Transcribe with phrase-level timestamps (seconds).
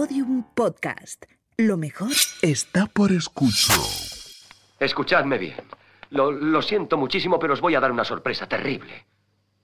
[0.00, 1.24] Podium Podcast.
[1.56, 2.10] Lo mejor
[2.42, 3.78] está por escuchar.
[4.78, 5.56] Escuchadme bien.
[6.10, 9.06] Lo, lo siento muchísimo, pero os voy a dar una sorpresa terrible.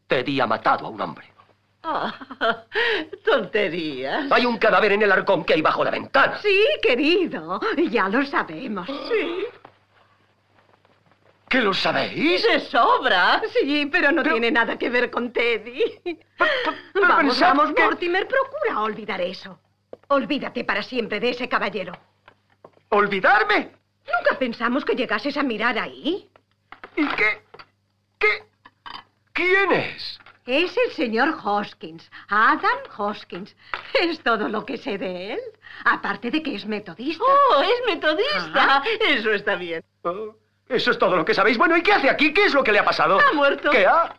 [0.06, 1.26] Teddy ha matado a un hombre.
[1.82, 2.14] Ah,
[3.26, 4.32] tonterías.
[4.32, 6.38] Hay un cadáver en el arcón que hay bajo la ventana.
[6.40, 7.60] Sí, querido,
[7.90, 8.86] ya lo sabemos.
[8.86, 9.44] Sí.
[11.46, 12.42] ¿Qué lo sabéis?
[12.44, 13.42] De sobra.
[13.60, 16.00] Sí, pero no tiene nada que ver con Teddy.
[16.02, 19.60] pero vamos, vamos, que- Mortimer, procura olvidar eso.
[20.12, 21.92] Olvídate para siempre de ese caballero.
[22.90, 23.70] ¿Olvidarme?
[24.06, 26.28] Nunca pensamos que llegases a mirar ahí.
[26.96, 27.42] ¿Y qué?
[28.18, 28.44] ¿Qué?
[29.32, 30.18] ¿Quién es?
[30.44, 33.56] Es el señor Hoskins, Adam Hoskins.
[33.94, 35.40] Es todo lo que sé de él.
[35.84, 37.24] Aparte de que es metodista.
[37.24, 38.52] Oh, es metodista.
[38.54, 38.82] Ah.
[39.08, 39.82] Eso está bien.
[40.02, 40.34] Oh,
[40.68, 41.56] Eso es todo lo que sabéis.
[41.56, 42.34] Bueno, ¿y qué hace aquí?
[42.34, 43.18] ¿Qué es lo que le ha pasado?
[43.18, 43.70] Ha muerto.
[43.70, 44.14] ¿Qué ha?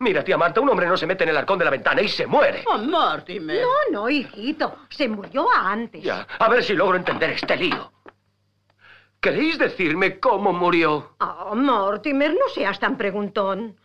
[0.00, 2.08] Mira, tía Marta, un hombre no se mete en el arcón de la ventana y
[2.08, 2.64] se muere.
[2.66, 3.62] Oh, Mortimer.
[3.62, 4.76] No, no, hijito.
[4.90, 6.02] Se murió antes.
[6.04, 7.92] Ya, a ver si logro entender este lío.
[9.20, 11.16] ¿Queréis decirme cómo murió?
[11.18, 13.76] Oh, Mortimer, no seas tan preguntón.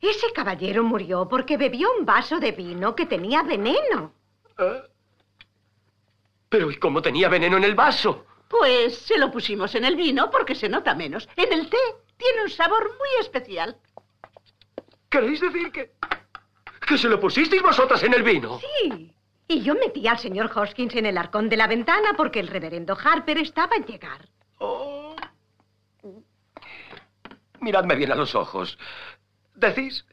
[0.00, 4.12] Ese caballero murió porque bebió un vaso de vino que tenía veneno.
[4.58, 4.82] ¿Eh?
[6.48, 8.24] Pero ¿y cómo tenía veneno en el vaso?
[8.48, 11.28] Pues se lo pusimos en el vino porque se nota menos.
[11.36, 11.76] En el té
[12.16, 13.76] tiene un sabor muy especial.
[15.08, 15.92] ¿Queréis decir que...
[16.86, 18.60] que se lo pusisteis vosotras en el vino?
[18.60, 19.14] Sí.
[19.46, 22.96] Y yo metí al señor Hoskins en el arcón de la ventana porque el reverendo
[23.02, 24.28] Harper estaba en llegar.
[24.58, 25.16] Oh.
[27.60, 28.78] Miradme bien a los ojos.
[29.54, 30.04] ¿Decís...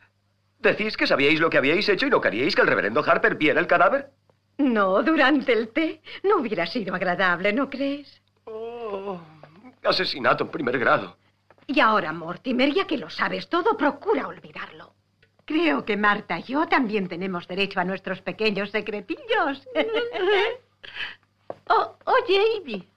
[0.60, 3.60] decís que sabíais lo que habíais hecho y no queríais que el reverendo Harper viera
[3.60, 4.12] el cadáver?
[4.58, 8.22] No, durante el té no hubiera sido agradable, ¿no crees?
[8.46, 9.20] Oh,
[9.84, 11.18] asesinato en primer grado.
[11.68, 14.94] Y ahora, Mortimer, ya que lo sabes todo, procura olvidarlo.
[15.46, 19.68] Creo que Marta y yo también tenemos derecho a nuestros pequeños secretillos.
[21.68, 22.88] Oh, oye, Ivy.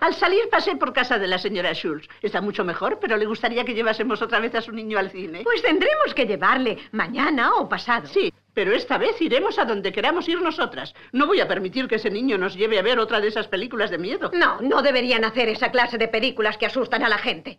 [0.00, 2.08] Al salir pasé por casa de la señora Schultz.
[2.22, 5.42] Está mucho mejor, pero le gustaría que llevásemos otra vez a su niño al cine.
[5.44, 8.08] Pues tendremos que llevarle mañana o pasado.
[8.08, 10.94] Sí, pero esta vez iremos a donde queramos ir nosotras.
[11.12, 13.90] No voy a permitir que ese niño nos lleve a ver otra de esas películas
[13.90, 14.30] de miedo.
[14.32, 17.58] No, no deberían hacer esa clase de películas que asustan a la gente.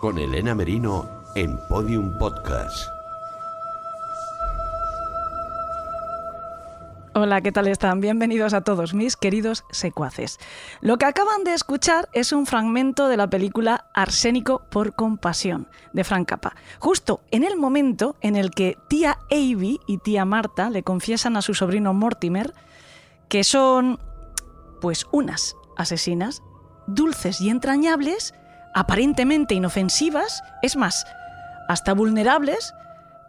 [0.00, 2.97] Con Elena Merino en Podium Podcast.
[7.20, 8.00] Hola, ¿qué tal están?
[8.00, 10.38] Bienvenidos a todos mis queridos secuaces.
[10.80, 16.04] Lo que acaban de escuchar es un fragmento de la película Arsénico por compasión, de
[16.04, 16.54] Frank Capra.
[16.78, 21.42] Justo en el momento en el que tía Avy y tía Marta le confiesan a
[21.42, 22.54] su sobrino Mortimer
[23.28, 23.98] que son,
[24.80, 26.44] pues, unas asesinas
[26.86, 28.32] dulces y entrañables,
[28.76, 31.04] aparentemente inofensivas, es más,
[31.66, 32.74] hasta vulnerables,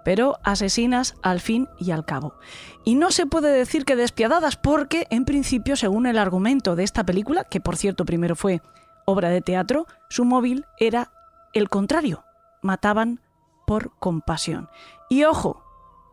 [0.03, 2.35] pero asesinas al fin y al cabo.
[2.83, 7.03] Y no se puede decir que despiadadas porque, en principio, según el argumento de esta
[7.03, 8.61] película, que por cierto primero fue
[9.05, 11.11] obra de teatro, su móvil era
[11.53, 12.23] el contrario.
[12.61, 13.21] Mataban
[13.65, 14.69] por compasión.
[15.09, 15.63] Y ojo,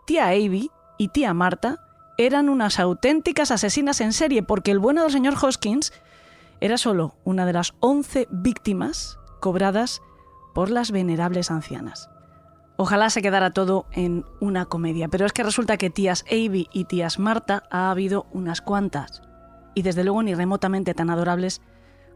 [0.07, 1.81] tía Avy y tía Marta
[2.19, 5.93] eran unas auténticas asesinas en serie porque el bueno del señor Hoskins
[6.61, 10.01] era solo una de las 11 víctimas cobradas
[10.55, 12.09] por las venerables ancianas.
[12.79, 16.85] Ojalá se quedara todo en una comedia, pero es que resulta que tías Avy y
[16.85, 19.23] tías Marta ha habido unas cuantas,
[19.75, 21.63] y desde luego ni remotamente tan adorables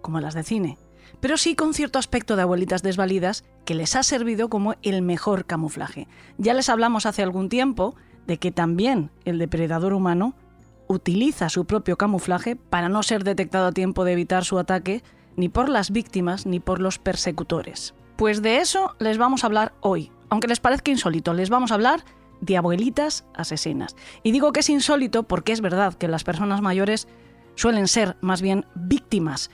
[0.02, 0.78] como las de cine,
[1.20, 5.46] pero sí con cierto aspecto de abuelitas desvalidas que les ha servido como el mejor
[5.46, 6.08] camuflaje.
[6.36, 7.94] Ya les hablamos hace algún tiempo
[8.26, 10.34] de que también el depredador humano
[10.88, 15.02] utiliza su propio camuflaje para no ser detectado a tiempo de evitar su ataque
[15.36, 17.94] ni por las víctimas ni por los persecutores.
[18.16, 20.12] Pues de eso les vamos a hablar hoy.
[20.30, 22.04] Aunque les parezca insólito, les vamos a hablar
[22.40, 23.96] de abuelitas asesinas.
[24.22, 27.08] Y digo que es insólito porque es verdad que las personas mayores
[27.54, 29.50] suelen ser más bien víctimas,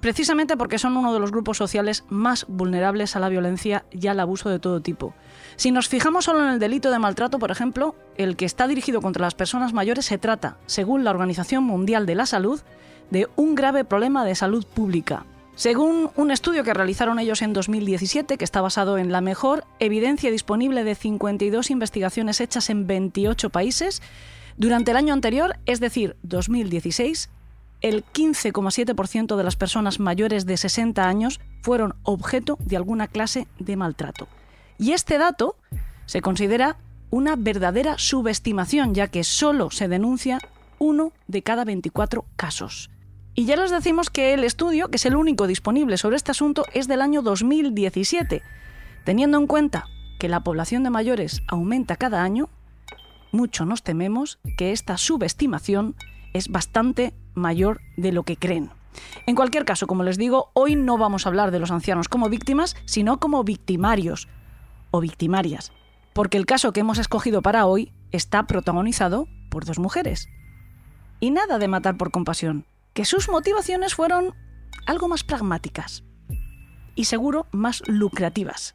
[0.00, 4.20] precisamente porque son uno de los grupos sociales más vulnerables a la violencia y al
[4.20, 5.14] abuso de todo tipo.
[5.56, 9.02] Si nos fijamos solo en el delito de maltrato, por ejemplo, el que está dirigido
[9.02, 12.60] contra las personas mayores se trata, según la Organización Mundial de la Salud,
[13.10, 15.26] de un grave problema de salud pública.
[15.60, 20.30] Según un estudio que realizaron ellos en 2017, que está basado en la mejor evidencia
[20.30, 24.00] disponible de 52 investigaciones hechas en 28 países,
[24.56, 27.28] durante el año anterior, es decir, 2016,
[27.82, 33.76] el 15,7% de las personas mayores de 60 años fueron objeto de alguna clase de
[33.76, 34.28] maltrato.
[34.78, 35.56] Y este dato
[36.06, 36.78] se considera
[37.10, 40.38] una verdadera subestimación, ya que solo se denuncia
[40.78, 42.88] uno de cada 24 casos.
[43.34, 46.64] Y ya les decimos que el estudio, que es el único disponible sobre este asunto,
[46.72, 48.42] es del año 2017.
[49.04, 49.86] Teniendo en cuenta
[50.18, 52.48] que la población de mayores aumenta cada año,
[53.32, 55.94] mucho nos tememos que esta subestimación
[56.32, 58.70] es bastante mayor de lo que creen.
[59.26, 62.28] En cualquier caso, como les digo, hoy no vamos a hablar de los ancianos como
[62.28, 64.28] víctimas, sino como victimarios
[64.90, 65.72] o victimarias,
[66.12, 70.28] porque el caso que hemos escogido para hoy está protagonizado por dos mujeres.
[71.20, 74.34] Y nada de matar por compasión, que sus motivaciones fueron
[74.86, 76.04] algo más pragmáticas
[76.94, 78.74] y seguro más lucrativas.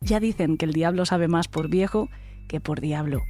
[0.00, 2.08] Ya dicen que el diablo sabe más por viejo
[2.48, 3.20] que por diablo.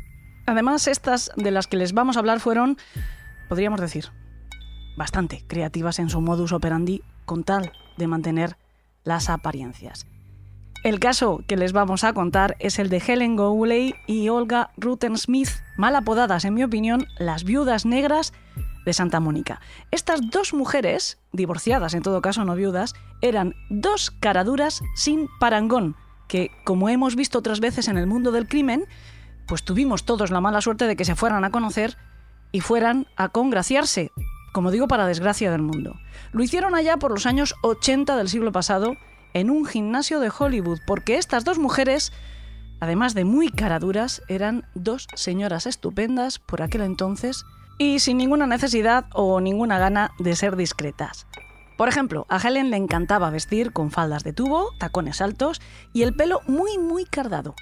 [0.47, 2.77] Además, estas de las que les vamos a hablar fueron,
[3.49, 4.07] podríamos decir,
[4.97, 8.57] bastante creativas en su modus operandi con tal de mantener
[9.05, 10.07] las apariencias.
[10.83, 15.51] El caso que les vamos a contar es el de Helen Gowley y Olga Rutten-Smith,
[15.77, 18.33] mal apodadas, en mi opinión, las viudas negras
[18.85, 19.61] de Santa Mónica.
[19.91, 25.97] Estas dos mujeres, divorciadas en todo caso, no viudas, eran dos caraduras sin parangón,
[26.29, 28.85] que, como hemos visto otras veces en el mundo del crimen,
[29.47, 31.97] pues tuvimos todos la mala suerte de que se fueran a conocer
[32.53, 34.13] y fueran a congraciarse,
[34.53, 35.97] como digo, para desgracia del mundo.
[36.33, 38.95] Lo hicieron allá por los años 80 del siglo pasado
[39.35, 42.13] en un gimnasio de Hollywood, porque estas dos mujeres,
[42.81, 47.45] además de muy caraduras, eran dos señoras estupendas por aquel entonces
[47.81, 51.27] y sin ninguna necesidad o ninguna gana de ser discretas.
[51.79, 55.63] Por ejemplo, a Helen le encantaba vestir con faldas de tubo, tacones altos
[55.95, 57.55] y el pelo muy muy cardado.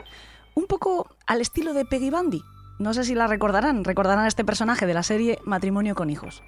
[0.56, 2.42] Un poco al estilo de Peggy Bundy.
[2.80, 6.42] No sé si la recordarán, recordarán a este personaje de la serie Matrimonio con hijos.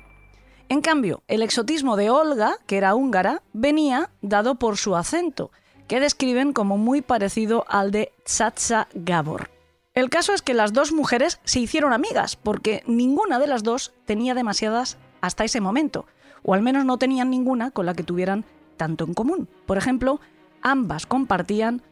[0.69, 5.53] En cambio, el exotismo de Olga, que era húngara, venía dado por su acento,
[5.87, 9.60] que describen como muy parecido al de Tsatsa Gabor.
[9.93, 13.93] El caso es que las dos mujeres se hicieron amigas, porque ninguna de las dos
[14.05, 16.07] tenía demasiadas hasta ese momento,
[16.45, 18.45] o al menos no tenían ninguna con la que tuvieran
[18.77, 19.49] tanto en común.
[19.67, 20.21] Por ejemplo,
[20.63, 21.83] ambas compartían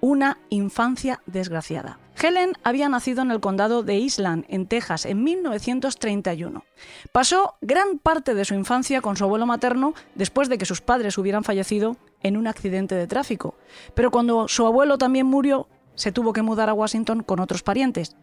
[0.00, 1.98] una infancia desgraciada.
[2.20, 6.64] Helen había nacido en el condado de Island, en Texas, en 1931.
[7.12, 11.18] Pasó gran parte de su infancia con su abuelo materno después de que sus padres
[11.18, 13.54] hubieran fallecido en un accidente de tráfico.
[13.94, 18.16] Pero cuando su abuelo también murió, se tuvo que mudar a Washington con otros parientes.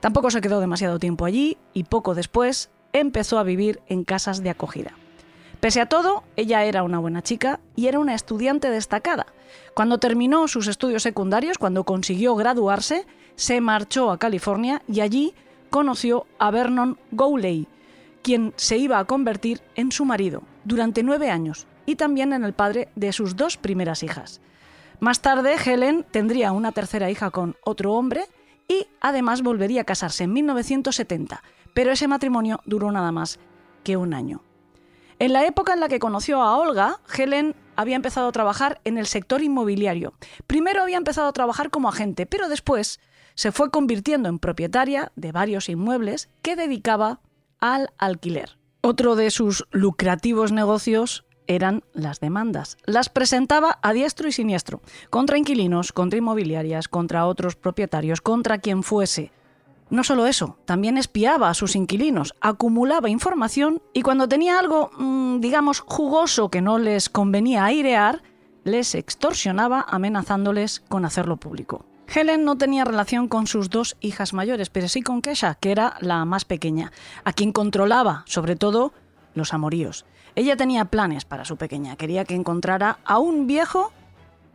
[0.00, 4.50] Tampoco se quedó demasiado tiempo allí y poco después empezó a vivir en casas de
[4.50, 4.92] acogida.
[5.60, 9.26] Pese a todo, ella era una buena chica y era una estudiante destacada.
[9.74, 13.06] Cuando terminó sus estudios secundarios, cuando consiguió graduarse,
[13.36, 15.34] se marchó a California y allí
[15.70, 17.66] conoció a Vernon Gowley,
[18.22, 22.52] quien se iba a convertir en su marido durante nueve años y también en el
[22.52, 24.40] padre de sus dos primeras hijas.
[25.00, 28.24] Más tarde, Helen tendría una tercera hija con otro hombre
[28.68, 31.42] y además volvería a casarse en 1970,
[31.74, 33.38] pero ese matrimonio duró nada más
[33.82, 34.42] que un año.
[35.18, 38.98] En la época en la que conoció a Olga, Helen había empezado a trabajar en
[38.98, 40.14] el sector inmobiliario.
[40.46, 43.00] Primero había empezado a trabajar como agente, pero después
[43.34, 47.20] se fue convirtiendo en propietaria de varios inmuebles que dedicaba
[47.60, 48.58] al alquiler.
[48.80, 52.76] Otro de sus lucrativos negocios eran las demandas.
[52.84, 54.80] Las presentaba a diestro y siniestro,
[55.10, 59.32] contra inquilinos, contra inmobiliarias, contra otros propietarios, contra quien fuese.
[59.90, 65.40] No solo eso, también espiaba a sus inquilinos, acumulaba información y cuando tenía algo, mm,
[65.40, 68.22] digamos, jugoso que no les convenía airear,
[68.64, 71.84] les extorsionaba amenazándoles con hacerlo público.
[72.12, 75.96] Helen no tenía relación con sus dos hijas mayores, pero sí con Kesha, que era
[76.00, 76.92] la más pequeña,
[77.24, 78.92] a quien controlaba, sobre todo,
[79.34, 80.04] los amoríos.
[80.36, 83.92] Ella tenía planes para su pequeña, quería que encontrara a un viejo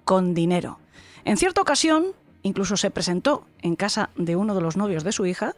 [0.03, 0.79] con dinero.
[1.23, 5.25] En cierta ocasión, Incluso se presentó en casa de uno de los novios de su
[5.25, 5.55] hija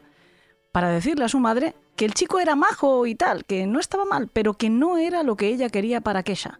[0.71, 4.05] para decirle a su madre que el chico era majo y tal, que no estaba
[4.05, 6.59] mal, pero que no era lo que ella quería para Kesha.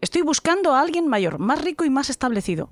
[0.00, 2.70] Estoy buscando a alguien mayor, más rico y más establecido.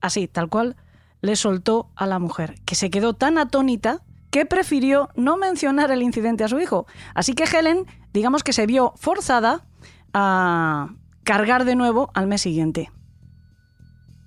[0.00, 0.76] Así, tal cual,
[1.20, 4.02] le soltó a la mujer, que se quedó tan atónita
[4.34, 6.88] que prefirió no mencionar el incidente a su hijo.
[7.14, 9.64] Así que Helen, digamos que se vio forzada
[10.12, 10.88] a
[11.22, 12.90] cargar de nuevo al mes siguiente.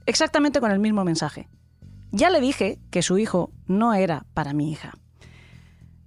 [0.05, 1.49] Exactamente con el mismo mensaje.
[2.13, 4.93] Ya le dije que su hijo no era para mi hija.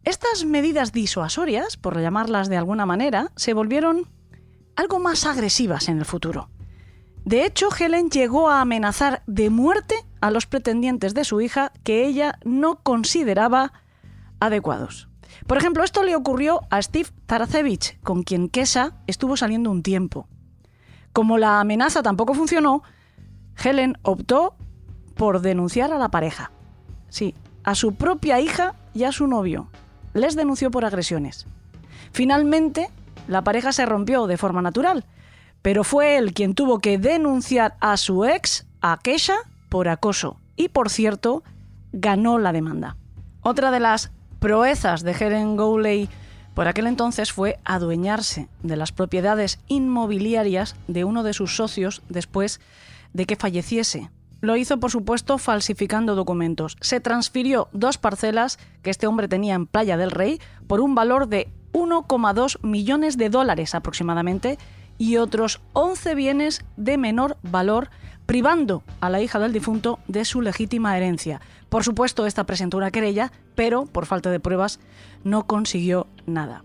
[0.04, 4.08] Estas medidas disuasorias, por llamarlas de alguna manera, se volvieron
[4.76, 6.48] algo más agresivas en el futuro.
[7.26, 12.06] De hecho, Helen llegó a amenazar de muerte a los pretendientes de su hija que
[12.06, 13.74] ella no consideraba
[14.40, 15.08] adecuados.
[15.46, 20.28] Por ejemplo, esto le ocurrió a Steve Taracevich, con quien Kesa estuvo saliendo un tiempo.
[21.12, 22.82] Como la amenaza tampoco funcionó,
[23.62, 24.54] Helen optó
[25.14, 26.50] por denunciar a la pareja.
[27.08, 29.68] Sí, a su propia hija y a su novio.
[30.14, 31.46] Les denunció por agresiones.
[32.12, 32.90] Finalmente,
[33.28, 35.04] la pareja se rompió de forma natural,
[35.62, 39.36] pero fue él quien tuvo que denunciar a su ex, a Kesha,
[39.68, 40.38] por acoso.
[40.56, 41.42] Y por cierto,
[41.92, 42.96] ganó la demanda.
[43.42, 46.08] Otra de las proezas de Helen Gowley
[46.54, 52.60] por aquel entonces fue adueñarse de las propiedades inmobiliarias de uno de sus socios después
[53.12, 54.10] de que falleciese.
[54.40, 56.76] Lo hizo, por supuesto, falsificando documentos.
[56.80, 61.28] Se transfirió dos parcelas que este hombre tenía en Playa del Rey por un valor
[61.28, 64.58] de 1,2 millones de dólares aproximadamente
[65.00, 67.88] y otros 11 bienes de menor valor,
[68.26, 71.40] privando a la hija del difunto de su legítima herencia.
[71.70, 74.78] Por supuesto, esta presentó una querella, pero por falta de pruebas
[75.24, 76.64] no consiguió nada.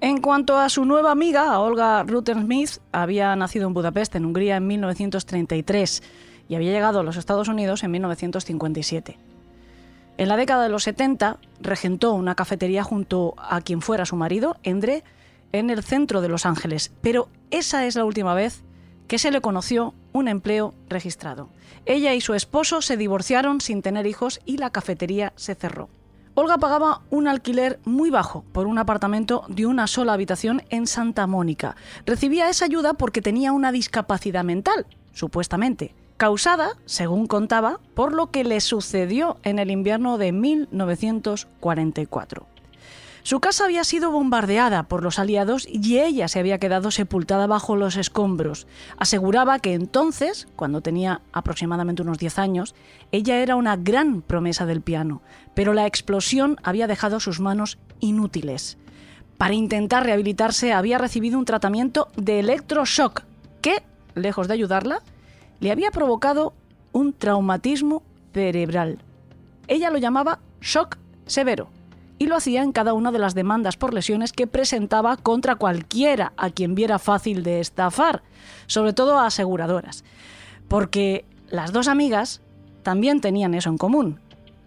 [0.00, 4.56] En cuanto a su nueva amiga, a Olga Smith, había nacido en Budapest, en Hungría,
[4.56, 6.02] en 1933
[6.48, 9.18] y había llegado a los Estados Unidos en 1957.
[10.16, 14.56] En la década de los 70 regentó una cafetería junto a quien fuera su marido,
[14.62, 15.04] Endre,
[15.54, 18.64] en el centro de Los Ángeles, pero esa es la última vez
[19.06, 21.48] que se le conoció un empleo registrado.
[21.86, 25.88] Ella y su esposo se divorciaron sin tener hijos y la cafetería se cerró.
[26.34, 31.28] Olga pagaba un alquiler muy bajo por un apartamento de una sola habitación en Santa
[31.28, 31.76] Mónica.
[32.04, 38.42] Recibía esa ayuda porque tenía una discapacidad mental, supuestamente, causada, según contaba, por lo que
[38.42, 42.53] le sucedió en el invierno de 1944.
[43.24, 47.74] Su casa había sido bombardeada por los aliados y ella se había quedado sepultada bajo
[47.74, 48.66] los escombros.
[48.98, 52.74] Aseguraba que entonces, cuando tenía aproximadamente unos 10 años,
[53.12, 55.22] ella era una gran promesa del piano,
[55.54, 58.76] pero la explosión había dejado sus manos inútiles.
[59.38, 63.22] Para intentar rehabilitarse había recibido un tratamiento de electroshock
[63.62, 63.82] que,
[64.14, 65.00] lejos de ayudarla,
[65.60, 66.52] le había provocado
[66.92, 68.02] un traumatismo
[68.34, 68.98] cerebral.
[69.66, 71.70] Ella lo llamaba shock severo
[72.18, 76.32] y lo hacía en cada una de las demandas por lesiones que presentaba contra cualquiera
[76.36, 78.22] a quien viera fácil de estafar,
[78.66, 80.04] sobre todo a aseguradoras.
[80.68, 82.40] Porque las dos amigas
[82.82, 84.20] también tenían eso en común.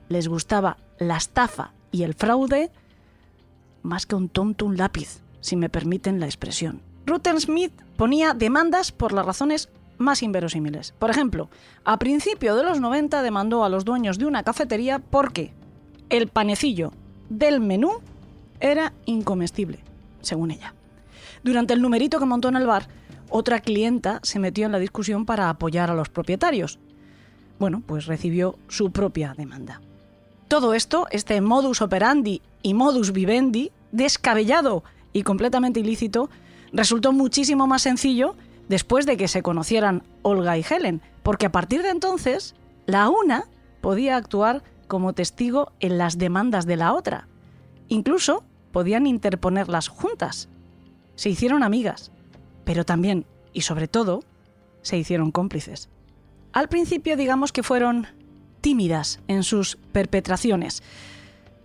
[0.10, 2.72] Les gustaba la estafa y el fraude
[3.84, 6.82] más que un tonto un lápiz, si me permiten la expresión.
[7.06, 10.94] Rutten Smith ponía demandas por las razones más inverosímiles.
[11.00, 11.50] Por ejemplo,
[11.86, 15.54] a principio de los 90 demandó a los dueños de una cafetería porque
[16.10, 16.92] el panecillo
[17.30, 17.92] del menú
[18.60, 19.80] era incomestible,
[20.22, 20.74] según ella.
[21.44, 22.88] Durante el numerito que montó en el bar,
[23.30, 26.80] otra clienta se metió en la discusión para apoyar a los propietarios.
[27.60, 29.82] Bueno, pues recibió su propia demanda.
[30.48, 36.30] Todo esto, este modus operandi y modus vivendi, descabellado y completamente ilícito,
[36.72, 38.36] resultó muchísimo más sencillo
[38.70, 42.56] después de que se conocieran Olga y Helen, porque a partir de entonces,
[42.86, 43.46] la una
[43.82, 47.28] podía actuar como testigo en las demandas de la otra.
[47.88, 50.50] Incluso podían interponerlas juntas.
[51.16, 52.12] Se hicieron amigas,
[52.64, 54.24] pero también, y sobre todo,
[54.82, 55.90] se hicieron cómplices.
[56.54, 58.08] Al principio digamos que fueron
[58.62, 60.84] tímidas en sus perpetraciones.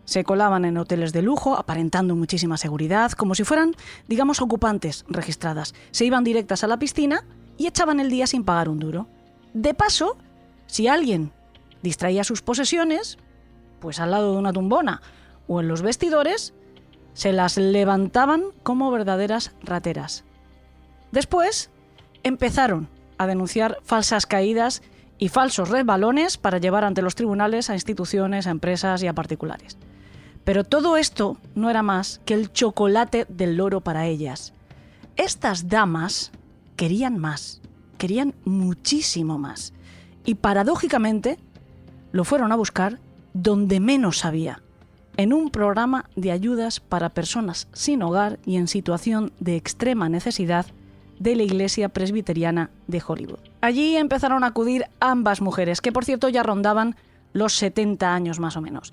[0.05, 3.75] Se colaban en hoteles de lujo, aparentando muchísima seguridad, como si fueran,
[4.09, 5.75] digamos, ocupantes registradas.
[5.91, 7.25] Se iban directas a la piscina
[7.57, 9.07] y echaban el día sin pagar un duro.
[9.55, 10.17] De paso,
[10.67, 11.33] si alguien
[11.83, 13.19] distraía sus posesiones,
[13.81, 15.03] pues al lado de una tumbona
[15.49, 16.55] o en los vestidores,
[17.15, 20.25] se las levantaban como verdaderas rateras.
[21.11, 21.71] Después
[22.23, 24.83] empezaron a denunciar falsas caídas
[25.19, 29.77] y falsos resbalones para llevar ante los tribunales a instituciones, a empresas y a particulares.
[30.45, 34.53] Pero todo esto no era más que el chocolate del loro para ellas.
[35.17, 36.33] Estas damas
[36.75, 37.61] querían más,
[37.99, 39.73] querían muchísimo más.
[40.25, 41.39] Y paradójicamente
[42.13, 42.99] lo fueron a buscar
[43.35, 44.63] donde menos sabía,
[45.17, 50.67] en un programa de ayudas para personas sin hogar y en situación de extrema necesidad
[51.19, 53.39] de la Iglesia Presbiteriana de Hollywood.
[53.61, 56.97] Allí empezaron a acudir ambas mujeres, que por cierto ya rondaban
[57.33, 58.93] los 70 años más o menos.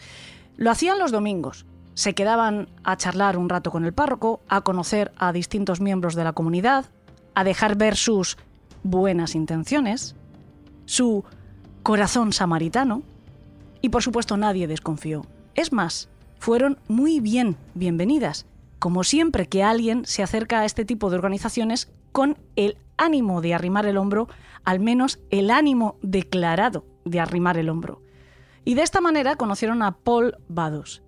[0.58, 1.66] Lo hacían los domingos.
[1.96, 6.24] Se quedaban a charlar un rato con el párroco, a conocer a distintos miembros de
[6.24, 6.86] la comunidad,
[7.34, 8.38] a dejar ver sus
[8.84, 10.16] buenas intenciones,
[10.86, 11.26] su
[11.84, 13.02] corazón samaritano,
[13.81, 15.25] y por supuesto nadie desconfió.
[15.55, 18.45] Es más, fueron muy bien bienvenidas,
[18.79, 23.53] como siempre que alguien se acerca a este tipo de organizaciones con el ánimo de
[23.53, 24.27] arrimar el hombro,
[24.63, 28.01] al menos el ánimo declarado de arrimar el hombro.
[28.65, 31.01] Y de esta manera conocieron a Paul Vados.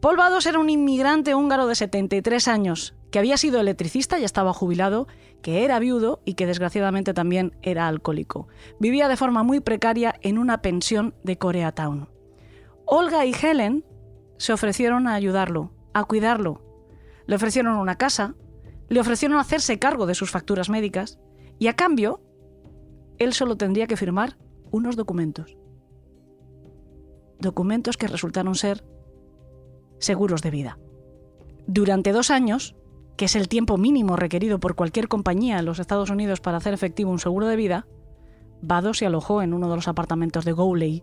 [0.00, 4.52] Paul Vados era un inmigrante húngaro de 73 años, que había sido electricista y estaba
[4.52, 5.06] jubilado,
[5.46, 8.48] que era viudo y que desgraciadamente también era alcohólico.
[8.80, 12.08] Vivía de forma muy precaria en una pensión de Koreatown.
[12.84, 13.84] Olga y Helen
[14.38, 16.64] se ofrecieron a ayudarlo, a cuidarlo,
[17.26, 18.34] le ofrecieron una casa,
[18.88, 21.20] le ofrecieron hacerse cargo de sus facturas médicas
[21.60, 22.20] y a cambio,
[23.18, 24.36] él solo tendría que firmar
[24.72, 25.56] unos documentos.
[27.38, 28.84] Documentos que resultaron ser
[30.00, 30.76] seguros de vida.
[31.68, 32.74] Durante dos años,
[33.16, 36.74] que es el tiempo mínimo requerido por cualquier compañía en los Estados Unidos para hacer
[36.74, 37.86] efectivo un seguro de vida,
[38.62, 41.02] Vado se alojó en uno de los apartamentos de Gowley.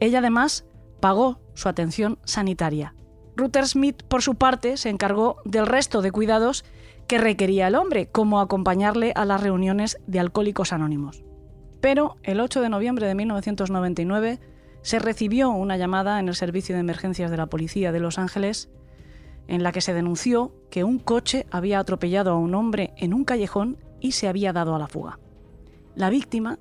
[0.00, 0.66] Ella además
[1.00, 2.94] pagó su atención sanitaria.
[3.36, 6.64] Ruther Smith, por su parte, se encargó del resto de cuidados
[7.06, 11.24] que requería el hombre, como acompañarle a las reuniones de alcohólicos anónimos.
[11.80, 14.40] Pero el 8 de noviembre de 1999
[14.82, 18.68] se recibió una llamada en el servicio de emergencias de la policía de Los Ángeles
[19.50, 23.24] en la que se denunció que un coche había atropellado a un hombre en un
[23.24, 25.18] callejón y se había dado a la fuga.
[25.96, 26.60] La víctima,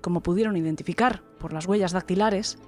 [0.00, 2.58] como pudieron identificar por las huellas dactilares,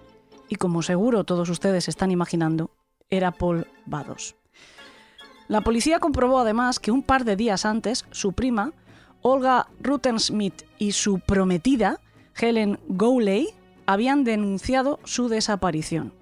[0.46, 2.70] y como seguro todos ustedes están imaginando,
[3.08, 4.36] era Paul Vados.
[5.48, 8.74] La policía comprobó además que un par de días antes su prima,
[9.22, 12.00] Olga Ruttensmith, y su prometida,
[12.38, 13.48] Helen Gowley,
[13.86, 16.17] habían denunciado su desaparición.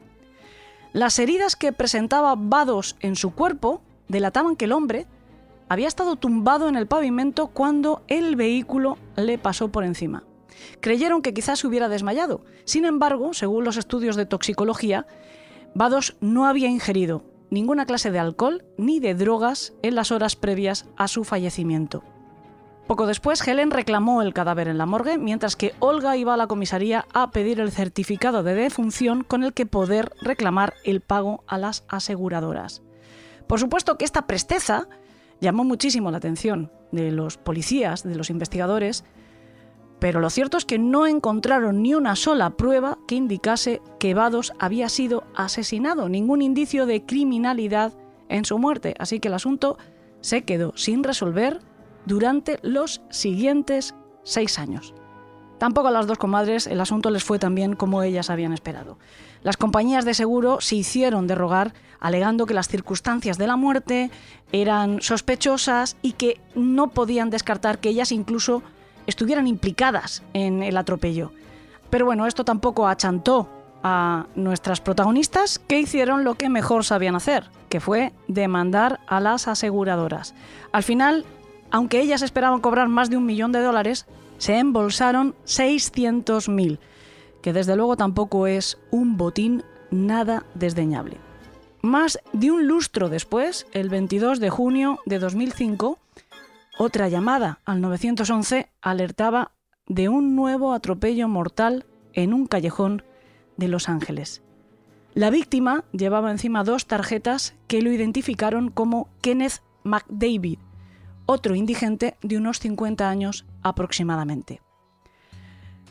[0.97, 5.07] Las heridas que presentaba Vados en su cuerpo delataban que el hombre
[5.69, 10.25] había estado tumbado en el pavimento cuando el vehículo le pasó por encima.
[10.81, 12.47] Creyeron que quizás se hubiera desmayado.
[12.65, 15.07] Sin embargo, según los estudios de toxicología,
[15.75, 20.87] Vados no había ingerido ninguna clase de alcohol ni de drogas en las horas previas
[20.97, 22.05] a su fallecimiento.
[22.87, 26.47] Poco después, Helen reclamó el cadáver en la morgue, mientras que Olga iba a la
[26.47, 31.59] comisaría a pedir el certificado de defunción con el que poder reclamar el pago a
[31.59, 32.83] las aseguradoras.
[33.49, 34.89] Por supuesto que esta presteza
[35.41, 39.05] llamó muchísimo la atención de los policías, de los investigadores,
[39.99, 44.53] pero lo cierto es que no encontraron ni una sola prueba que indicase que Vados
[44.61, 47.95] había sido asesinado, ningún indicio de criminalidad
[48.29, 49.77] en su muerte, así que el asunto
[50.21, 51.61] se quedó sin resolver
[52.07, 54.95] durante los siguientes seis años.
[55.59, 58.99] Tampoco a las dos comadres el asunto les fue tan bien como ellas habían esperado.
[59.43, 64.11] Las compañías de seguro se hicieron de rogar alegando que las circunstancias de la muerte
[64.53, 68.63] eran sospechosas y que no podían descartar que ellas incluso
[69.07, 71.33] estuvieran implicadas en el atropello.
[71.91, 73.49] Pero bueno, esto tampoco achantó
[73.83, 79.49] a nuestras protagonistas que hicieron lo que mejor sabían hacer, que fue demandar a las
[79.49, 80.35] aseguradoras.
[80.73, 81.25] Al final,
[81.71, 84.07] aunque ellas esperaban cobrar más de un millón de dólares,
[84.39, 86.79] se embolsaron 600.000,
[87.43, 91.19] que desde luego tampoco es un botín nada desdeñable.
[91.83, 95.99] Más de un lustro después, el 22 de junio de 2005,
[96.79, 99.53] otra llamada al 911 alertaba
[99.87, 103.03] de un nuevo atropello mortal en un callejón
[103.57, 104.43] de Los Ángeles.
[105.15, 110.59] La víctima llevaba encima dos tarjetas que lo identificaron como Kenneth McDavid,
[111.27, 114.61] otro indigente de unos 50 años aproximadamente.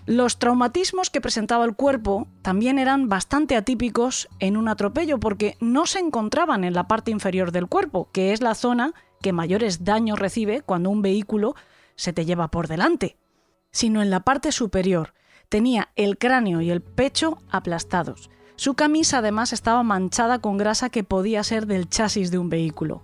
[0.08, 5.88] Los traumatismos que presentaba el cuerpo también eran bastante atípicos en un atropello porque no
[5.88, 10.20] se encontraban en la parte inferior del cuerpo, que es la zona que mayores daños
[10.20, 11.56] recibe cuando un vehículo
[11.96, 13.18] se te lleva por delante,
[13.72, 15.16] sino en la parte superior.
[15.50, 18.30] Tenía el cráneo y el pecho aplastados.
[18.58, 23.02] Su camisa además estaba manchada con grasa que podía ser del chasis de un vehículo.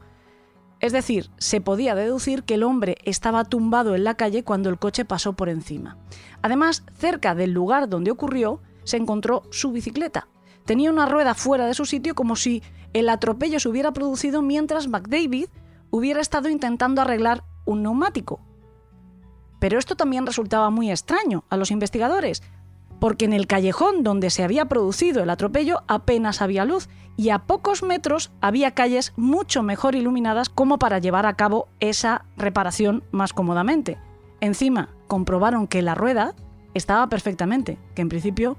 [0.81, 4.79] Es decir, se podía deducir que el hombre estaba tumbado en la calle cuando el
[4.79, 5.97] coche pasó por encima.
[6.41, 10.27] Además, cerca del lugar donde ocurrió, se encontró su bicicleta.
[10.65, 12.63] Tenía una rueda fuera de su sitio como si
[12.93, 15.49] el atropello se hubiera producido mientras McDavid
[15.91, 18.41] hubiera estado intentando arreglar un neumático.
[19.59, 22.41] Pero esto también resultaba muy extraño a los investigadores,
[22.99, 27.39] porque en el callejón donde se había producido el atropello apenas había luz y a
[27.39, 33.33] pocos metros había calles mucho mejor iluminadas como para llevar a cabo esa reparación más
[33.33, 33.97] cómodamente.
[34.39, 36.33] Encima, comprobaron que la rueda
[36.73, 38.57] estaba perfectamente, que en principio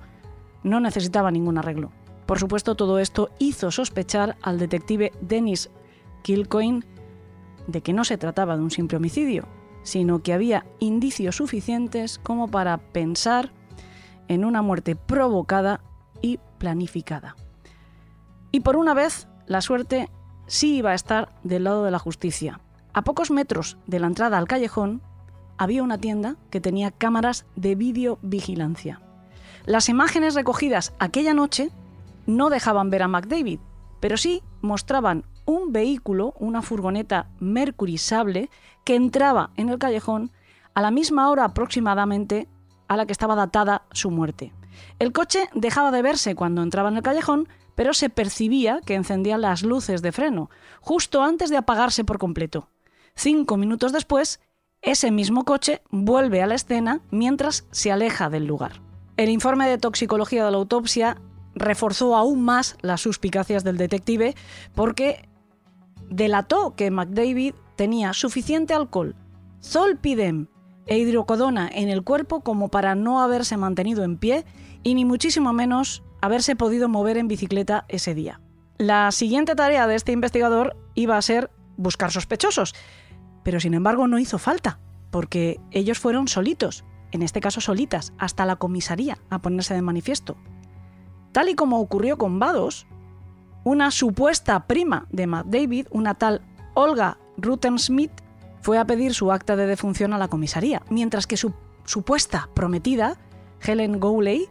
[0.62, 1.90] no necesitaba ningún arreglo.
[2.26, 5.70] Por supuesto, todo esto hizo sospechar al detective Dennis
[6.22, 6.84] Kilcoyne
[7.66, 9.46] de que no se trataba de un simple homicidio,
[9.82, 13.52] sino que había indicios suficientes como para pensar
[14.28, 15.80] en una muerte provocada
[16.20, 17.34] y planificada.
[18.52, 20.10] Y por una vez, la suerte
[20.46, 22.60] sí iba a estar del lado de la justicia.
[22.92, 25.00] A pocos metros de la entrada al callejón
[25.56, 29.00] había una tienda que tenía cámaras de videovigilancia.
[29.64, 31.70] Las imágenes recogidas aquella noche
[32.26, 33.60] no dejaban ver a McDavid,
[34.00, 38.50] pero sí mostraban un vehículo, una furgoneta Mercury Sable,
[38.84, 40.30] que entraba en el callejón
[40.74, 42.48] a la misma hora aproximadamente
[42.88, 44.52] a la que estaba datada su muerte.
[44.98, 49.38] El coche dejaba de verse cuando entraba en el callejón, pero se percibía que encendía
[49.38, 52.68] las luces de freno, justo antes de apagarse por completo.
[53.14, 54.40] Cinco minutos después,
[54.82, 58.80] ese mismo coche vuelve a la escena mientras se aleja del lugar.
[59.16, 61.18] El informe de toxicología de la autopsia
[61.54, 64.34] reforzó aún más las suspicacias del detective
[64.74, 65.28] porque
[66.08, 69.14] delató que McDavid tenía suficiente alcohol,
[69.62, 70.48] zolpidem
[70.86, 74.44] e hidrocodona en el cuerpo como para no haberse mantenido en pie
[74.82, 78.40] y ni muchísimo menos haberse podido mover en bicicleta ese día.
[78.78, 82.74] La siguiente tarea de este investigador iba a ser buscar sospechosos,
[83.42, 84.78] pero sin embargo no hizo falta,
[85.10, 90.36] porque ellos fueron solitos, en este caso solitas, hasta la comisaría a ponerse de manifiesto.
[91.32, 92.86] Tal y como ocurrió con Vados,
[93.64, 96.42] una supuesta prima de Matt David, una tal
[96.74, 98.12] Olga Rutten-Smith,
[98.60, 101.52] fue a pedir su acta de defunción a la comisaría, mientras que su
[101.84, 103.18] supuesta prometida,
[103.60, 104.48] Helen Gowley,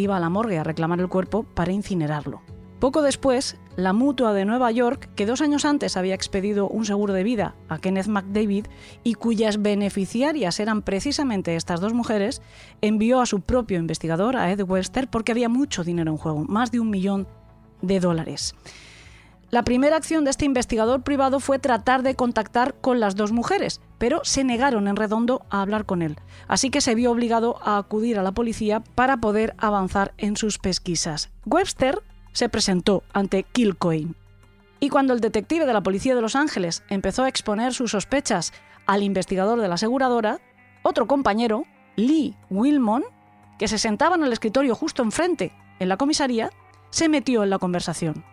[0.00, 2.42] iba a la morgue a reclamar el cuerpo para incinerarlo.
[2.80, 7.12] Poco después, la mutua de Nueva York, que dos años antes había expedido un seguro
[7.12, 8.66] de vida a Kenneth McDavid
[9.04, 12.40] y cuyas beneficiarias eran precisamente estas dos mujeres,
[12.80, 16.70] envió a su propio investigador, a Ed Webster, porque había mucho dinero en juego, más
[16.70, 17.28] de un millón
[17.82, 18.54] de dólares.
[19.50, 23.80] La primera acción de este investigador privado fue tratar de contactar con las dos mujeres,
[23.98, 27.76] pero se negaron en redondo a hablar con él, así que se vio obligado a
[27.76, 31.30] acudir a la policía para poder avanzar en sus pesquisas.
[31.46, 32.00] Webster
[32.32, 34.14] se presentó ante Kilcoin.
[34.78, 38.52] Y cuando el detective de la Policía de Los Ángeles empezó a exponer sus sospechas
[38.86, 40.40] al investigador de la aseguradora,
[40.82, 41.64] otro compañero,
[41.96, 43.02] Lee Wilmon,
[43.58, 46.50] que se sentaba en el escritorio justo enfrente, en la comisaría,
[46.90, 48.24] se metió en la conversación.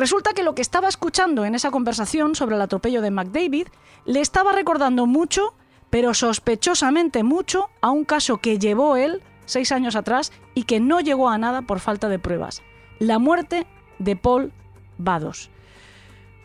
[0.00, 3.66] Resulta que lo que estaba escuchando en esa conversación sobre el atropello de McDavid
[4.06, 5.52] le estaba recordando mucho,
[5.90, 11.00] pero sospechosamente mucho, a un caso que llevó él seis años atrás y que no
[11.00, 12.62] llegó a nada por falta de pruebas.
[12.98, 13.66] La muerte
[13.98, 14.54] de Paul
[14.96, 15.50] Vados.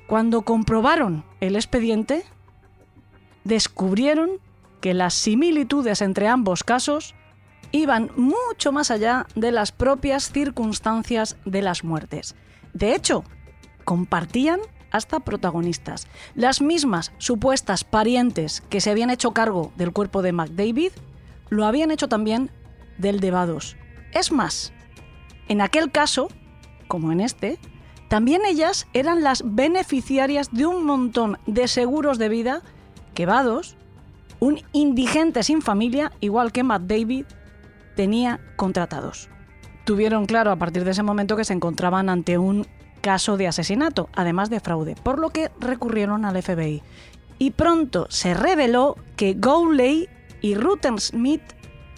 [0.06, 2.26] Cuando comprobaron el expediente,
[3.46, 4.32] descubrieron
[4.82, 7.15] que las similitudes entre ambos casos
[7.72, 12.36] iban mucho más allá de las propias circunstancias de las muertes.
[12.74, 13.24] De hecho,
[13.86, 14.60] compartían
[14.91, 16.08] hasta protagonistas.
[16.36, 20.91] Las mismas supuestas parientes que se habían hecho cargo del cuerpo de McDavid
[21.50, 22.50] lo habían hecho también
[22.98, 23.78] del de Vados.
[24.13, 24.74] Es más,
[25.48, 26.30] en aquel caso,
[26.88, 27.60] como en este,
[28.08, 32.62] también ellas eran las beneficiarias de un montón de seguros de vida
[33.13, 33.76] que Vados,
[34.39, 37.26] un indigente sin familia, igual que Matt David,
[37.95, 39.30] tenía contratados
[39.86, 42.67] tuvieron claro a partir de ese momento que se encontraban ante un
[43.06, 46.82] caso de asesinato, además de fraude, por lo que recurrieron al FBI.
[47.38, 50.10] Y pronto se reveló que Gowley
[50.41, 51.44] y Rutten Smith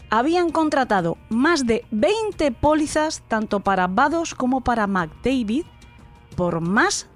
[0.09, 5.63] habían contratado más de 20 pólizas tanto para Vados como para McDavid
[6.35, 7.07] por más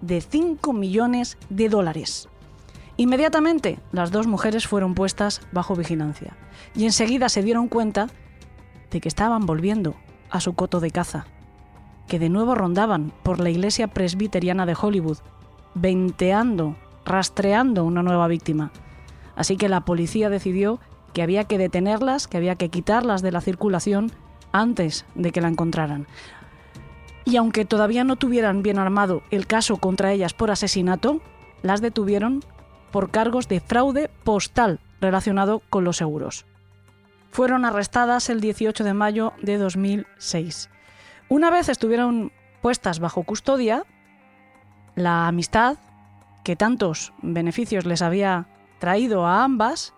[0.00, 2.28] de 5 millones de dólares.
[2.98, 6.36] Inmediatamente las dos mujeres fueron puestas bajo vigilancia
[6.76, 8.06] y enseguida se dieron cuenta
[8.92, 9.96] de que estaban volviendo
[10.30, 11.26] a su coto de caza,
[12.10, 15.18] que de nuevo rondaban por la iglesia presbiteriana de Hollywood,
[15.74, 18.72] venteando, rastreando una nueva víctima.
[19.36, 20.80] Así que la policía decidió
[21.14, 24.10] que había que detenerlas, que había que quitarlas de la circulación
[24.50, 26.08] antes de que la encontraran.
[27.24, 31.20] Y aunque todavía no tuvieran bien armado el caso contra ellas por asesinato,
[31.62, 32.42] las detuvieron
[32.90, 36.44] por cargos de fraude postal relacionado con los seguros
[37.30, 40.69] fueron arrestadas el 18 de mayo de 2006.
[41.30, 43.84] Una vez estuvieron puestas bajo custodia,
[44.96, 45.78] la amistad,
[46.42, 48.48] que tantos beneficios les había
[48.80, 49.94] traído a ambas,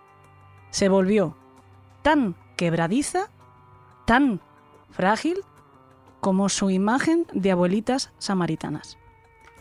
[0.69, 1.35] se volvió
[2.03, 3.31] tan quebradiza,
[4.05, 4.41] tan
[4.91, 5.39] frágil,
[6.19, 8.99] como su imagen de abuelitas samaritanas.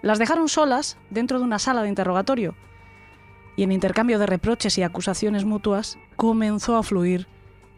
[0.02, 2.54] Las dejaron solas dentro de una sala de interrogatorio
[3.56, 7.28] y en intercambio de reproches y acusaciones mutuas comenzó a fluir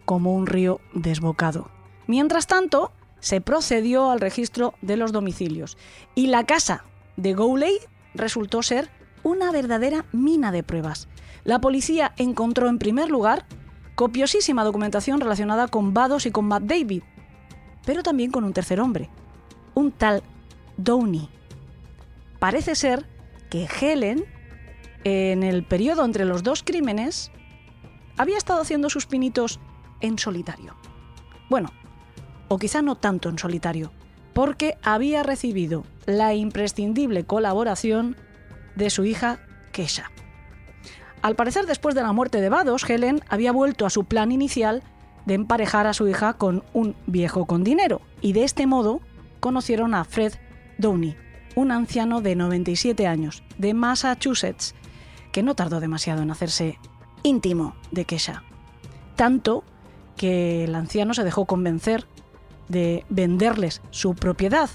[0.04, 1.70] como un río desbocado.
[2.08, 2.90] Mientras tanto,
[3.24, 5.78] se procedió al registro de los domicilios
[6.14, 6.84] y la casa
[7.16, 7.78] de Gowley
[8.12, 8.90] resultó ser
[9.22, 11.08] una verdadera mina de pruebas.
[11.42, 13.46] La policía encontró en primer lugar
[13.94, 17.02] copiosísima documentación relacionada con Vados y con Matt David,
[17.86, 19.08] pero también con un tercer hombre,
[19.72, 20.22] un tal
[20.76, 21.30] Downey.
[22.38, 23.06] Parece ser
[23.48, 24.26] que Helen,
[25.04, 27.30] en el periodo entre los dos crímenes,
[28.18, 29.60] había estado haciendo sus pinitos
[30.02, 30.76] en solitario.
[31.48, 31.70] Bueno,
[32.54, 33.90] o quizá no tanto en solitario,
[34.32, 38.16] porque había recibido la imprescindible colaboración
[38.76, 39.40] de su hija
[39.72, 40.12] Kesha.
[41.20, 44.84] Al parecer, después de la muerte de Vados, Helen había vuelto a su plan inicial
[45.26, 49.00] de emparejar a su hija con un viejo con dinero, y de este modo
[49.40, 50.34] conocieron a Fred
[50.78, 51.16] Downey,
[51.56, 54.76] un anciano de 97 años, de Massachusetts,
[55.32, 56.78] que no tardó demasiado en hacerse
[57.24, 58.44] íntimo de Kesha.
[59.16, 59.64] Tanto
[60.16, 62.06] que el anciano se dejó convencer
[62.68, 64.70] de venderles su propiedad,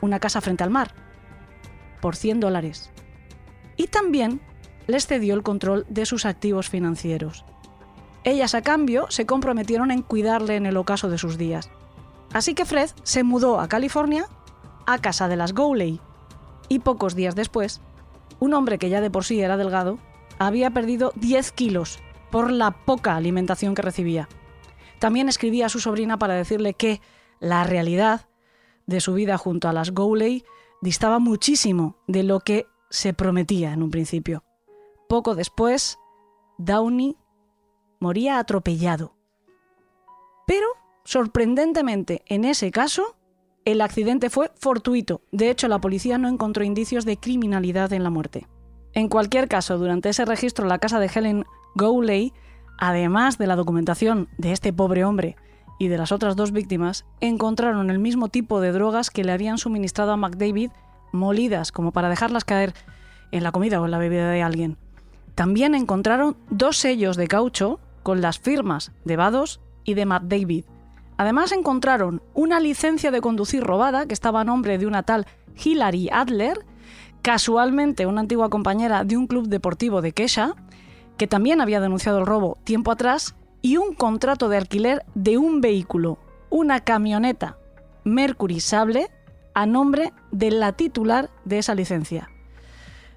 [0.00, 0.94] una casa frente al mar,
[2.00, 2.90] por 100 dólares.
[3.76, 4.40] Y también
[4.86, 7.44] les cedió el control de sus activos financieros.
[8.24, 11.70] Ellas a cambio se comprometieron en cuidarle en el ocaso de sus días.
[12.32, 14.26] Así que Fred se mudó a California,
[14.86, 16.00] a casa de las Gowley,
[16.68, 17.80] y pocos días después,
[18.40, 19.98] un hombre que ya de por sí era delgado,
[20.38, 21.98] había perdido 10 kilos
[22.30, 24.28] por la poca alimentación que recibía.
[24.98, 27.00] También escribía a su sobrina para decirle que
[27.44, 28.28] la realidad
[28.86, 30.44] de su vida junto a las Gowley
[30.80, 34.44] distaba muchísimo de lo que se prometía en un principio.
[35.08, 35.98] Poco después,
[36.58, 37.16] Downey
[38.00, 39.14] moría atropellado.
[40.46, 40.66] Pero,
[41.04, 43.16] sorprendentemente, en ese caso,
[43.64, 45.22] el accidente fue fortuito.
[45.30, 48.46] De hecho, la policía no encontró indicios de criminalidad en la muerte.
[48.92, 52.32] En cualquier caso, durante ese registro la casa de Helen Gowley,
[52.78, 55.36] además de la documentación de este pobre hombre
[55.78, 59.58] y de las otras dos víctimas, encontraron el mismo tipo de drogas que le habían
[59.58, 60.70] suministrado a McDavid,
[61.12, 62.74] molidas como para dejarlas caer
[63.32, 64.76] en la comida o en la bebida de alguien.
[65.34, 70.64] También encontraron dos sellos de caucho con las firmas de Vados y de McDavid.
[71.16, 75.26] Además encontraron una licencia de conducir robada que estaba a nombre de una tal
[75.62, 76.64] Hilary Adler,
[77.22, 80.54] casualmente una antigua compañera de un club deportivo de Kesha,
[81.16, 83.34] que también había denunciado el robo tiempo atrás,
[83.64, 86.18] y un contrato de alquiler de un vehículo,
[86.50, 87.56] una camioneta
[88.04, 89.10] Mercury Sable,
[89.54, 92.28] a nombre de la titular de esa licencia.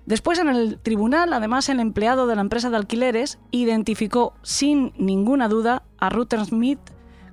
[0.06, 5.50] Después en el tribunal, además, el empleado de la empresa de alquileres identificó sin ninguna
[5.50, 6.80] duda a Ruther Smith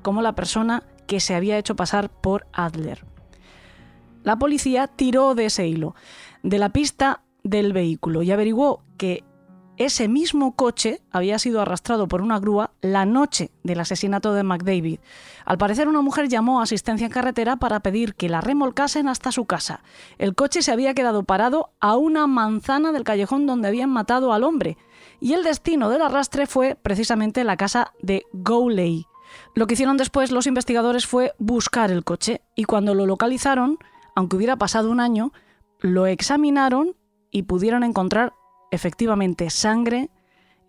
[0.02, 3.06] como la persona que se había hecho pasar por Adler.
[4.24, 5.94] La policía tiró de ese hilo,
[6.42, 9.22] de la pista del vehículo, y averiguó que
[9.76, 15.00] ese mismo coche había sido arrastrado por una grúa la noche del asesinato de McDavid.
[15.44, 19.32] Al parecer una mujer llamó a asistencia en carretera para pedir que la remolcasen hasta
[19.32, 19.82] su casa.
[20.18, 24.44] El coche se había quedado parado a una manzana del callejón donde habían matado al
[24.44, 24.76] hombre.
[25.20, 29.06] Y el destino del arrastre fue precisamente la casa de Gowley.
[29.54, 33.78] Lo que hicieron después los investigadores fue buscar el coche y cuando lo localizaron,
[34.14, 35.32] aunque hubiera pasado un año,
[35.80, 36.94] lo examinaron
[37.30, 38.32] y pudieron encontrar
[38.74, 40.10] efectivamente sangre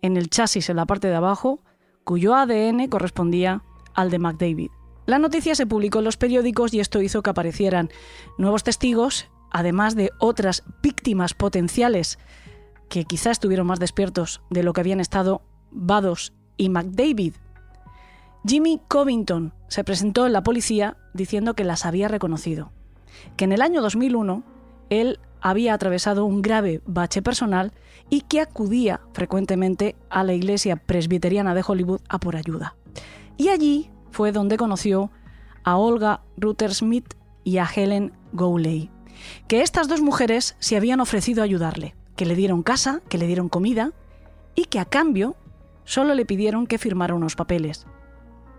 [0.02, 1.60] en el chasis en la parte de abajo,
[2.04, 3.62] cuyo ADN correspondía
[3.94, 4.70] al de McDavid.
[5.06, 7.90] La noticia se publicó en los periódicos y esto hizo que aparecieran
[8.38, 12.18] nuevos testigos, además de otras víctimas potenciales
[12.88, 17.34] que quizás estuvieron más despiertos de lo que habían estado Vados y McDavid.
[18.46, 22.72] Jimmy Covington se presentó en la policía diciendo que las había reconocido,
[23.36, 24.44] que en el año 2001
[24.90, 27.72] él había atravesado un grave bache personal
[28.08, 32.76] y que acudía frecuentemente a la iglesia presbiteriana de Hollywood a por ayuda.
[33.36, 35.10] Y allí fue donde conoció
[35.64, 38.90] a Olga Ruther Smith y a Helen Gowley,
[39.48, 43.26] que estas dos mujeres se habían ofrecido a ayudarle, que le dieron casa, que le
[43.26, 43.92] dieron comida
[44.54, 45.36] y que a cambio
[45.84, 47.86] solo le pidieron que firmara unos papeles.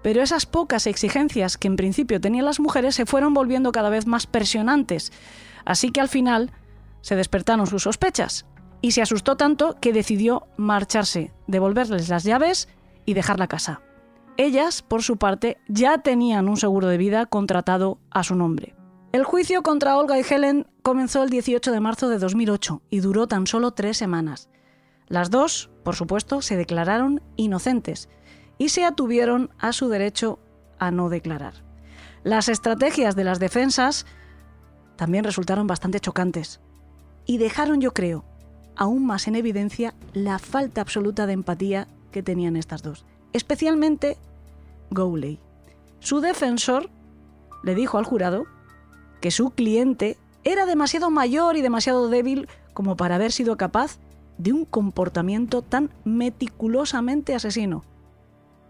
[0.04, 4.06] Pero esas pocas exigencias que en principio tenían las mujeres se fueron volviendo cada vez
[4.06, 5.12] más presionantes,
[5.66, 6.52] así que al final
[7.08, 8.46] se despertaron sus sospechas
[8.82, 12.68] y se asustó tanto que decidió marcharse, devolverles las llaves
[13.06, 13.80] y dejar la casa.
[14.36, 18.76] Ellas, por su parte, ya tenían un seguro de vida contratado a su nombre.
[19.14, 23.26] El juicio contra Olga y Helen comenzó el 18 de marzo de 2008 y duró
[23.26, 24.50] tan solo tres semanas.
[25.08, 28.10] Las dos, por supuesto, se declararon inocentes
[28.58, 30.40] y se atuvieron a su derecho
[30.78, 31.54] a no declarar.
[32.26, 34.06] Las estrategias de las defensas
[34.98, 36.60] también resultaron bastante chocantes
[37.28, 38.24] y dejaron, yo creo,
[38.76, 44.18] aún más en evidencia la falta absoluta de empatía que tenían estas dos, especialmente
[44.90, 45.40] Gowley.
[46.00, 46.90] Su defensor
[47.64, 48.46] le dijo al jurado
[49.22, 54.00] que su cliente era demasiado mayor y demasiado débil como para haber sido capaz
[54.38, 57.84] de un comportamiento tan meticulosamente asesino.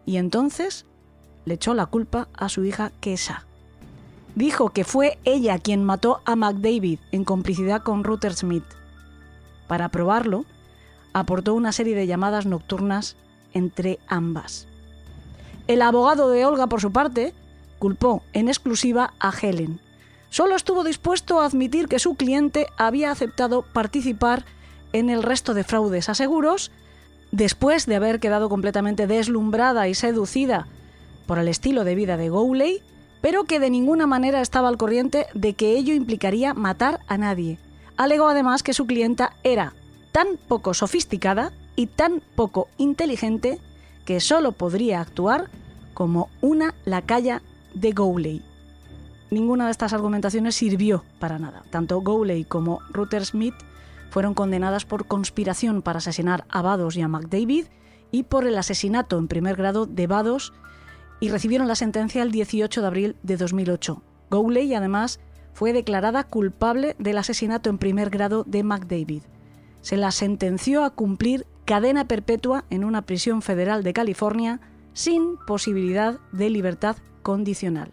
[0.06, 0.86] Y entonces
[1.46, 3.46] le echó la culpa a su hija Kesa
[4.38, 8.64] dijo que fue ella quien mató a McDavid en complicidad con Ruther Smith.
[9.66, 10.46] Para probarlo,
[11.12, 13.16] aportó una serie de llamadas nocturnas
[13.56, 14.68] entre ambas.
[15.66, 17.34] El abogado de Olga, por su parte,
[17.80, 19.80] culpó en exclusiva a Helen.
[20.30, 24.46] Solo estuvo dispuesto a admitir que su cliente había aceptado participar
[24.94, 26.70] en el resto de fraudes a seguros
[27.32, 30.68] después de haber quedado completamente deslumbrada y seducida
[31.26, 32.84] por el estilo de vida de Gowley
[33.28, 37.60] pero que de ninguna manera estaba al corriente de que ello implicaría matar a nadie.
[37.98, 39.74] Alegó además que su clienta era
[40.14, 43.60] tan poco sofisticada y tan poco inteligente
[44.06, 45.50] que solo podría actuar
[45.94, 47.42] como una lacaya
[47.74, 48.42] de Gowley.
[49.30, 51.64] Ninguna de estas argumentaciones sirvió para nada.
[51.70, 53.56] Tanto Gowley como Ruther Smith
[54.10, 57.66] fueron condenadas por conspiración para asesinar a Vados y a McDavid
[58.10, 60.54] y por el asesinato en primer grado de Vados
[61.20, 64.02] y recibieron la sentencia el 18 de abril de 2008.
[64.30, 65.20] Gowley además
[65.54, 69.24] fue declarada culpable del asesinato en primer grado de McDavid.
[69.82, 74.60] Se la sentenció a cumplir cadena perpetua en una prisión federal de California
[74.94, 77.92] sin posibilidad de libertad condicional.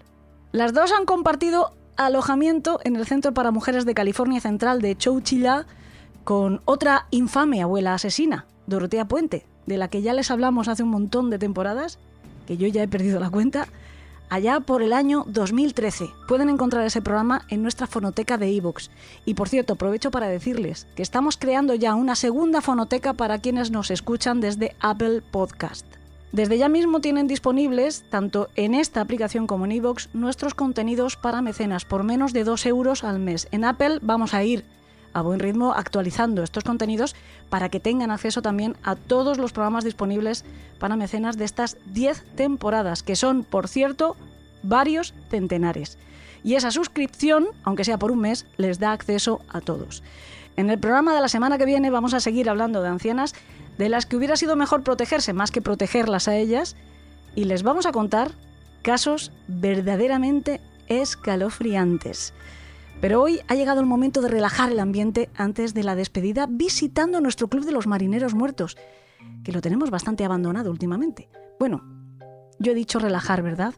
[0.52, 5.66] Las dos han compartido alojamiento en el Centro para Mujeres de California Central de Chowchilla
[6.24, 10.90] con otra infame abuela asesina, Dorotea Puente, de la que ya les hablamos hace un
[10.90, 11.98] montón de temporadas,
[12.46, 13.68] que yo ya he perdido la cuenta,
[14.28, 16.10] allá por el año 2013.
[16.26, 18.88] Pueden encontrar ese programa en nuestra fonoteca de iVoox.
[19.24, 23.70] Y por cierto, aprovecho para decirles que estamos creando ya una segunda fonoteca para quienes
[23.70, 25.86] nos escuchan desde Apple Podcast.
[26.32, 31.42] Desde ya mismo tienen disponibles, tanto en esta aplicación como en iVoox, nuestros contenidos para
[31.42, 33.46] mecenas por menos de 2 euros al mes.
[33.52, 34.64] En Apple vamos a ir
[35.14, 37.14] a buen ritmo actualizando estos contenidos
[37.48, 40.44] para que tengan acceso también a todos los programas disponibles
[40.78, 44.16] para mecenas de estas 10 temporadas, que son, por cierto,
[44.62, 45.96] varios centenares.
[46.42, 50.02] Y esa suscripción, aunque sea por un mes, les da acceso a todos.
[50.56, 53.34] En el programa de la semana que viene vamos a seguir hablando de ancianas
[53.78, 56.76] de las que hubiera sido mejor protegerse más que protegerlas a ellas
[57.34, 58.32] y les vamos a contar
[58.82, 62.34] casos verdaderamente escalofriantes.
[63.00, 67.20] Pero hoy ha llegado el momento de relajar el ambiente antes de la despedida visitando
[67.20, 68.76] nuestro Club de los Marineros Muertos,
[69.42, 71.28] que lo tenemos bastante abandonado últimamente.
[71.58, 71.82] Bueno,
[72.58, 73.74] yo he dicho relajar, ¿verdad?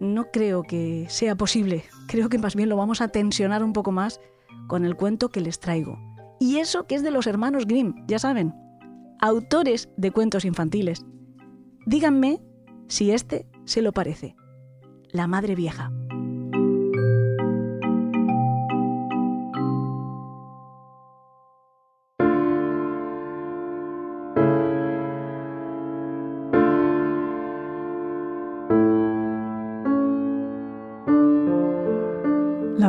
[0.00, 1.84] No creo que sea posible.
[2.08, 4.20] Creo que más bien lo vamos a tensionar un poco más
[4.66, 5.98] con el cuento que les traigo.
[6.40, 8.54] Y eso que es de los hermanos Grimm, ya saben,
[9.20, 11.06] autores de cuentos infantiles.
[11.86, 12.42] Díganme
[12.88, 14.36] si este se lo parece.
[15.10, 15.90] La Madre Vieja.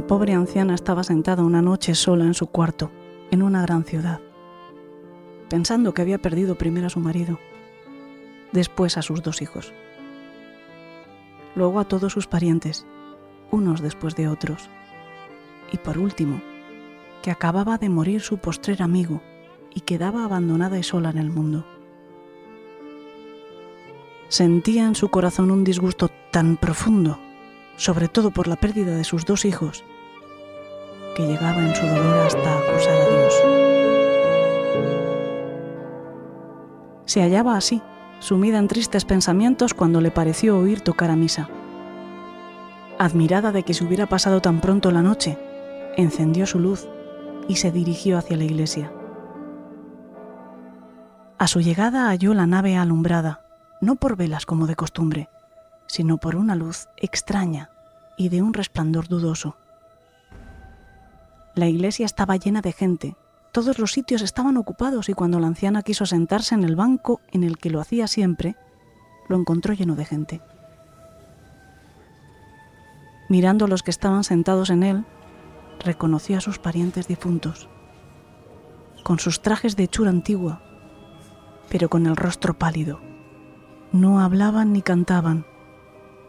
[0.07, 2.91] Pobre anciana estaba sentada una noche sola en su cuarto,
[3.31, 4.21] en una gran ciudad,
[5.49, 7.39] pensando que había perdido primero a su marido,
[8.51, 9.73] después a sus dos hijos,
[11.55, 12.85] luego a todos sus parientes,
[13.49, 14.69] unos después de otros,
[15.71, 16.39] y por último,
[17.23, 19.23] que acababa de morir su postrer amigo
[19.73, 21.65] y quedaba abandonada y sola en el mundo.
[24.27, 27.17] Sentía en su corazón un disgusto tan profundo,
[27.75, 29.83] sobre todo por la pérdida de sus dos hijos,
[31.15, 33.33] que llegaba en su dolor hasta acusar a Dios.
[37.05, 37.81] Se hallaba así,
[38.19, 41.49] sumida en tristes pensamientos cuando le pareció oír tocar a misa.
[42.99, 45.37] Admirada de que se hubiera pasado tan pronto la noche,
[45.97, 46.87] encendió su luz
[47.47, 48.91] y se dirigió hacia la iglesia.
[51.37, 53.41] A su llegada halló la nave alumbrada,
[53.81, 55.29] no por velas como de costumbre,
[55.87, 57.69] sino por una luz extraña
[58.17, 59.57] y de un resplandor dudoso.
[61.55, 63.15] La iglesia estaba llena de gente.
[63.53, 67.45] Todos los sitios estaban ocupados y cuando la anciana quiso sentarse en el banco en
[67.45, 68.57] el que lo hacía siempre,
[69.29, 70.41] lo encontró lleno de gente.
[73.29, 75.05] Mirando a los que estaban sentados en él,
[75.79, 77.69] reconoció a sus parientes difuntos,
[79.03, 80.61] con sus trajes de hechura antigua,
[81.69, 82.99] pero con el rostro pálido.
[83.93, 85.45] No hablaban ni cantaban,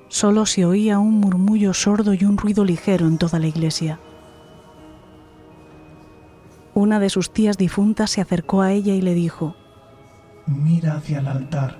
[0.06, 3.98] solo se oía un murmullo sordo y un ruido ligero en toda la iglesia.
[6.76, 9.56] Una de sus tías difuntas se acercó a ella y le dijo,
[10.44, 11.78] Mira hacia el altar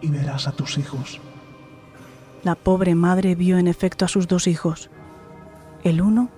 [0.00, 1.20] y verás a tus hijos.
[2.44, 4.88] La pobre madre vio en efecto a sus dos hijos.
[5.82, 6.30] El uno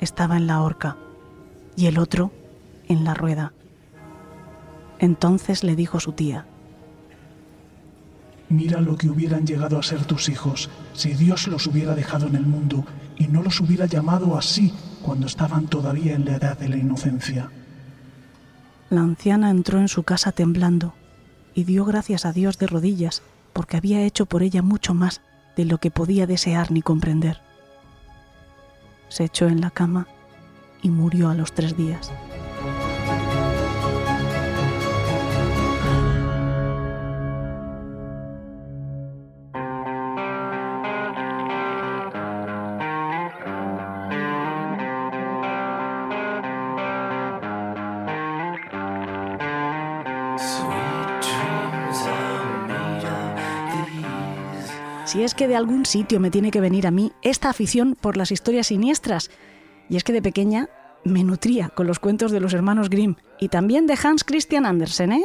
[0.00, 0.96] estaba en la horca
[1.76, 2.32] y el otro
[2.88, 3.52] en la rueda.
[4.98, 6.46] Entonces le dijo su tía,
[8.48, 12.34] Mira lo que hubieran llegado a ser tus hijos si Dios los hubiera dejado en
[12.34, 12.84] el mundo
[13.16, 17.50] y no los hubiera llamado así cuando estaban todavía en la edad de la inocencia.
[18.90, 20.94] La anciana entró en su casa temblando
[21.54, 23.22] y dio gracias a Dios de rodillas
[23.52, 25.20] porque había hecho por ella mucho más
[25.56, 27.40] de lo que podía desear ni comprender.
[29.08, 30.06] Se echó en la cama
[30.82, 32.10] y murió a los tres días.
[55.12, 58.16] Si es que de algún sitio me tiene que venir a mí esta afición por
[58.16, 59.30] las historias siniestras.
[59.90, 60.70] Y es que de pequeña
[61.04, 65.12] me nutría con los cuentos de los hermanos Grimm y también de Hans Christian Andersen,
[65.12, 65.24] ¿eh?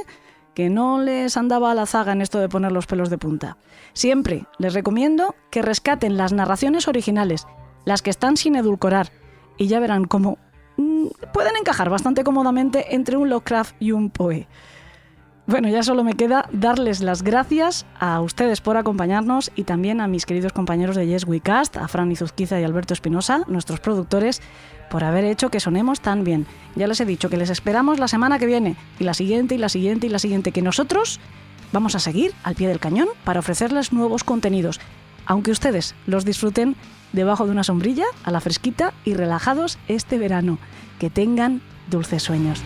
[0.54, 3.56] que no les andaba a la zaga en esto de poner los pelos de punta.
[3.94, 7.48] Siempre les recomiendo que rescaten las narraciones originales,
[7.86, 9.14] las que están sin edulcorar,
[9.56, 10.38] y ya verán cómo
[10.76, 14.50] mm, pueden encajar bastante cómodamente entre un Lovecraft y un Poe.
[15.48, 20.08] Bueno, ya solo me queda darles las gracias a ustedes por acompañarnos y también a
[20.08, 24.42] mis queridos compañeros de Yes We Cast, a Fran Izuzquiza y Alberto Espinosa, nuestros productores,
[24.90, 26.46] por haber hecho que sonemos tan bien.
[26.76, 29.58] Ya les he dicho que les esperamos la semana que viene, y la siguiente, y
[29.58, 31.22] la siguiente, y la siguiente, que nosotros
[31.72, 34.82] vamos a seguir al pie del cañón para ofrecerles nuevos contenidos,
[35.26, 36.76] aunque ustedes los disfruten
[37.14, 40.58] debajo de una sombrilla, a la fresquita y relajados este verano.
[41.00, 42.62] Que tengan dulces sueños.